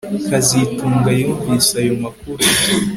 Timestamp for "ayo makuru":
1.81-2.43